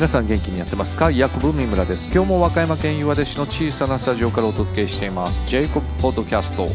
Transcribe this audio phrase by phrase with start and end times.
[0.00, 1.10] 皆さん元気にやってますか？
[1.10, 2.10] ヤコブ三村です。
[2.10, 5.46] 今日も和歌山県岩出市の小さなスタジオからお届けしています。
[5.46, 6.66] ジェイコブポッドキャスト。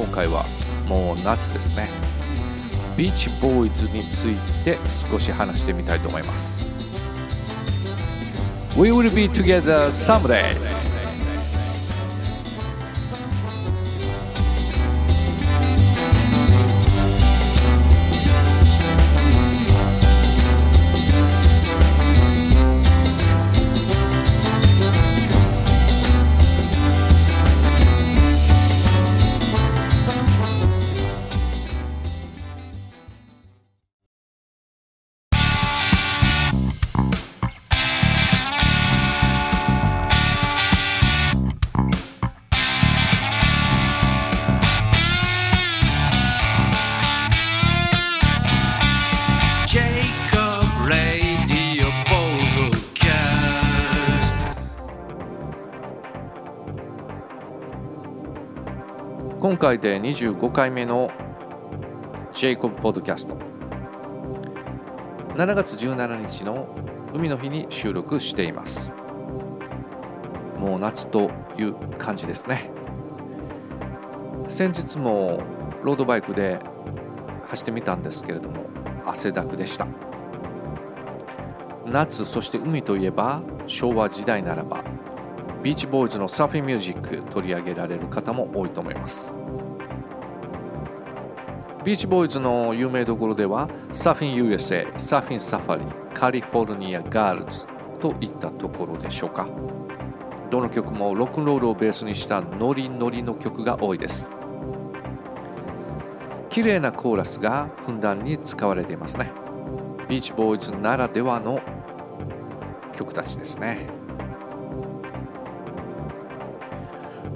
[0.00, 0.44] 今回は
[0.86, 1.88] もう夏ですね。
[2.96, 4.78] ビーチボーイズについて
[5.10, 6.68] 少し話してみたいと思います。
[8.78, 10.54] We will be together someday
[59.44, 61.10] 今回で25回目の
[62.32, 63.36] ジェイコブ・ポッドキャスト
[65.34, 66.66] 7月17日の
[67.12, 68.94] 海の日に収録しています。
[70.58, 72.70] もう夏という感じですね。
[74.48, 75.42] 先日も
[75.82, 76.58] ロードバイクで
[77.44, 78.64] 走ってみたんですけれども
[79.04, 79.86] 汗だくでした。
[81.84, 84.93] 夏そして海といえば昭和時代ならば
[85.64, 89.34] ビーチボーイズのサーフィンミュージック取り上げられる方も多いと思います。
[91.82, 97.66] ビーチボーイズの有名どころではサーフィン USA サーフィンサファリカリフォルニアガールズ
[97.98, 99.48] といったところでしょうか。
[100.50, 104.30] どの曲もロックンロールをベースにしたノリノリの曲が多いです。
[106.50, 109.32] 綺麗なコーラスがふんだんに使われていますね。
[110.10, 111.62] ビーチボーイズならではの
[112.92, 114.03] 曲たちですね。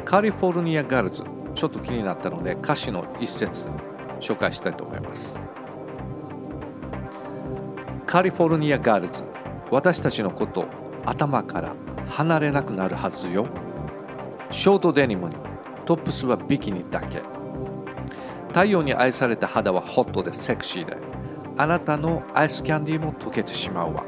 [0.09, 1.23] カリフォルニアガールズ
[1.55, 3.69] ちょっと気になったので歌詞の一節
[4.21, 5.39] 紹介したいと思います。
[8.07, 9.23] カリフォルニアガールズ
[9.71, 10.65] 私たちのこと
[11.05, 11.77] 頭から
[12.09, 13.49] 離れなくなるはずよ。
[14.51, 15.37] ショートデニムに
[15.85, 17.21] トップスはビキニだけ。
[18.49, 20.97] 太陽に愛された肌はホットでセクシーで
[21.59, 24.07] あなたのアイスキャンディーも溶けてしまうわ。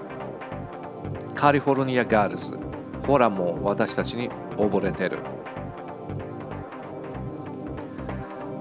[1.34, 2.58] カリフォルニアガールズ
[3.06, 5.18] ほらもう私たちに溺れてる。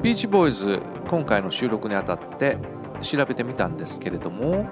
[0.01, 2.57] ビーチボーイズ今回の収録にあたって
[3.01, 4.69] 調べてみたんですけれども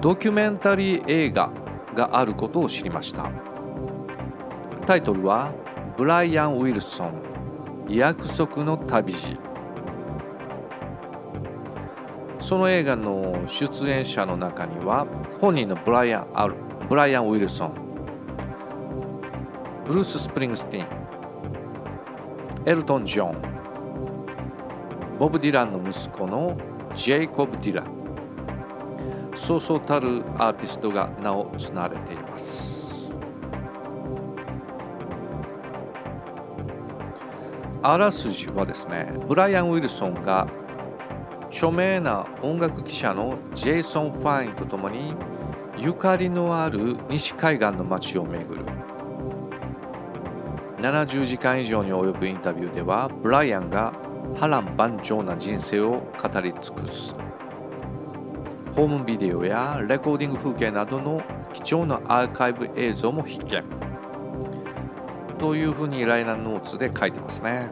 [0.00, 1.50] ドキュメンタリー映画
[1.92, 3.30] があることを知りました。
[4.86, 5.52] タイトルは
[5.96, 7.22] ブライアン・ウィルソン
[7.88, 9.36] 約束の旅路。
[12.38, 15.08] その映画の出演者の中には
[15.40, 16.54] 本人のブライアン・アル
[16.88, 17.74] ブライアン・ウィルソン
[19.86, 20.86] ブルース・スプリングスティン
[22.66, 23.55] エルトン・ジョン
[25.18, 26.58] ボブ・ディランの息子の
[26.94, 27.86] ジェイコブ・ディラン。
[29.34, 33.14] そうそうたるアーティストが名を連ねています。
[37.82, 40.48] あらすじはですねブライアン・ウィルソンが
[41.46, 45.14] 著名な音楽記者のジェイソン・ファインとともに
[45.78, 48.64] ゆかりのある西海岸の街を巡る。
[50.78, 53.94] 70時間以上に及ぶインタビューではブライアンが
[54.38, 57.14] 波乱万丈な人生を語り尽くす。
[58.74, 61.22] ホームビデオやレコーディング風景などの
[61.54, 63.64] 貴重なアーカイブ映像も必見。
[65.38, 67.70] というふうにライナーノーツで書いてますね。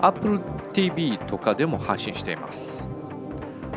[0.00, 0.40] Apple
[0.72, 2.88] TV とかでも配信しています。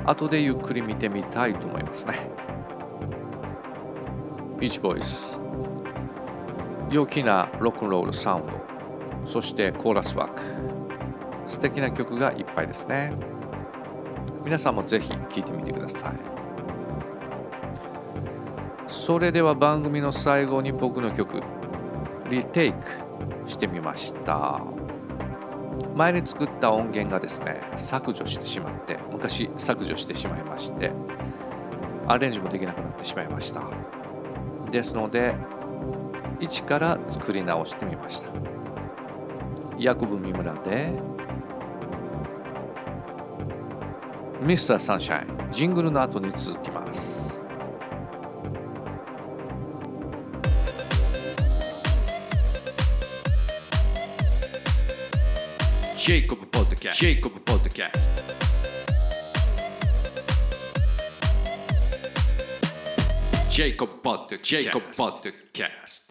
[0.06, 2.16] 後でゆっくり見てみたいと思いますね。
[4.60, 5.40] ビーチボイズ
[6.90, 8.81] 陽気なロックンロールサウンド。
[9.26, 10.42] そしてコーラスワーク。
[11.46, 13.14] 素敵な曲がいっぱいですね。
[14.44, 16.14] 皆さんもぜひ聴いてみてください。
[18.88, 21.42] それでは番組の最後に僕の曲
[22.30, 22.80] リテイク
[23.46, 24.62] してみました。
[25.96, 30.92] 前に作った音源がですね削除してしまって昔削除してしまいまして
[32.08, 33.64] アレンジもできなくなってしまいました。
[34.70, 35.36] ですので
[36.40, 38.51] 一から作り直してみました。
[39.84, 40.94] ヤコブ三村で
[44.40, 47.42] ミスターサンシャインジングルの後に続きます。
[55.98, 58.22] ジェイコブポッドキャストジェイコブポッドキャスト
[63.52, 66.11] ジェイコブポッドキャスト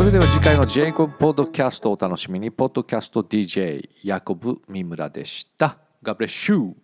[0.00, 2.50] それでは次回のジェイコブポッドキャストをお楽しみに。
[2.50, 5.76] ポッドキャスト DJ ヤコブ三村でした。
[6.02, 6.74] God bless you!